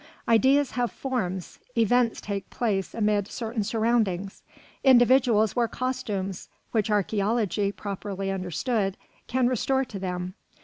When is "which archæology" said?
6.71-7.71